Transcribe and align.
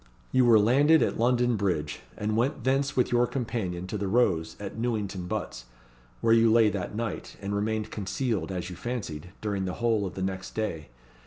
You 0.31 0.45
were 0.45 0.57
landed 0.57 1.03
at 1.03 1.19
London 1.19 1.55
Bridge, 1.55 1.99
and 2.17 2.35
went 2.35 2.63
thence 2.63 2.95
with 2.95 3.11
your 3.11 3.27
companion 3.27 3.85
to 3.85 3.99
the 3.99 4.07
Rose 4.07 4.55
at 4.59 4.75
Newington 4.75 5.27
Butts, 5.27 5.65
where 6.21 6.33
you 6.33 6.51
lay 6.51 6.69
that 6.71 6.95
night, 6.95 7.37
and 7.39 7.53
remained 7.53 7.91
concealed, 7.91 8.51
as 8.51 8.71
you 8.71 8.75
fancied, 8.75 9.29
during 9.41 9.65
the 9.65 9.73
whole 9.73 10.07
of 10.07 10.15
the 10.15 10.23
next 10.23 10.55
day. 10.55 10.89